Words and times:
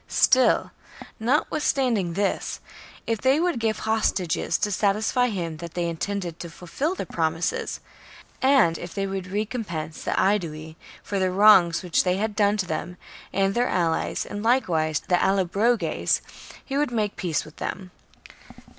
Still, 0.07 0.71
notwithstanding 1.19 2.13
this, 2.13 2.59
if 3.05 3.21
they 3.21 3.39
would 3.39 3.59
give 3.59 3.81
hostages 3.81 4.57
to 4.57 4.71
satisfy 4.71 5.27
him 5.27 5.57
that 5.57 5.75
they 5.75 5.87
intended 5.87 6.39
to 6.39 6.49
fulfil 6.49 6.95
their 6.95 7.05
promises, 7.05 7.81
and 8.41 8.79
if 8.79 8.95
they 8.95 9.05
would 9.05 9.27
recompense 9.27 10.01
the 10.03 10.19
Aedui 10.19 10.75
for 11.03 11.19
the 11.19 11.29
wrongs 11.29 11.83
which 11.83 12.03
they 12.03 12.17
had 12.17 12.35
done 12.35 12.57
to 12.57 12.65
them 12.65 12.97
and 13.31 13.53
their 13.53 13.67
but 13.67 13.73
reject 13.73 13.91
alHes, 13.93 14.25
and 14.25 14.41
likewise 14.41 15.01
the 15.07 15.23
Allobroges, 15.23 16.21
he 16.65 16.75
would 16.79 16.89
his 16.89 16.89
terms. 16.89 16.91
'°' 16.91 16.93
make 16.97 17.15
peace 17.15 17.45
with 17.45 17.57
them. 17.57 17.91